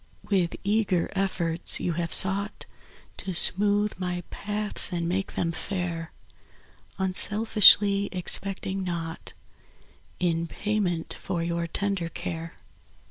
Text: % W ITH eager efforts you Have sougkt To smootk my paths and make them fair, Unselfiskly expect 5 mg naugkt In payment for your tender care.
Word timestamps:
% 0.23 0.29
W 0.31 0.43
ITH 0.45 0.55
eager 0.63 1.09
efforts 1.11 1.79
you 1.79 1.93
Have 1.93 2.09
sougkt 2.09 2.65
To 3.17 3.33
smootk 3.33 3.99
my 3.99 4.23
paths 4.31 4.91
and 4.91 5.07
make 5.07 5.33
them 5.35 5.51
fair, 5.51 6.11
Unselfiskly 6.97 8.09
expect 8.11 8.63
5 8.65 8.73
mg 8.77 8.83
naugkt 8.85 9.33
In 10.19 10.47
payment 10.47 11.13
for 11.13 11.43
your 11.43 11.67
tender 11.67 12.09
care. 12.09 12.55